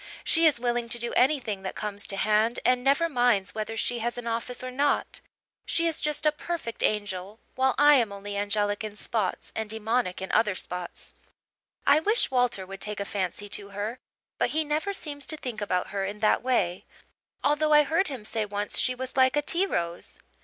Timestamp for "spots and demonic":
8.95-10.19